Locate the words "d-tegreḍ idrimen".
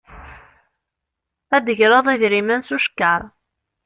1.65-2.61